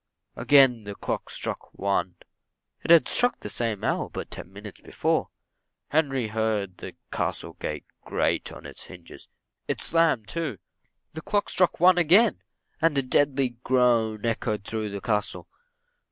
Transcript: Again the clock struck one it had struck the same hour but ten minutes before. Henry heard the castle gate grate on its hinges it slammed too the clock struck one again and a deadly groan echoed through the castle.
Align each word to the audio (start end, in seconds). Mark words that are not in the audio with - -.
Again 0.35 0.85
the 0.85 0.95
clock 0.95 1.29
struck 1.29 1.77
one 1.77 2.15
it 2.83 2.89
had 2.89 3.07
struck 3.07 3.39
the 3.41 3.51
same 3.51 3.83
hour 3.83 4.09
but 4.09 4.31
ten 4.31 4.51
minutes 4.51 4.81
before. 4.81 5.29
Henry 5.89 6.29
heard 6.29 6.79
the 6.79 6.95
castle 7.11 7.53
gate 7.53 7.85
grate 8.03 8.51
on 8.51 8.65
its 8.65 8.85
hinges 8.85 9.27
it 9.67 9.79
slammed 9.79 10.27
too 10.27 10.57
the 11.13 11.21
clock 11.21 11.51
struck 11.51 11.79
one 11.79 11.99
again 11.99 12.41
and 12.81 12.97
a 12.97 13.03
deadly 13.03 13.49
groan 13.63 14.25
echoed 14.25 14.63
through 14.63 14.89
the 14.89 15.01
castle. 15.01 15.47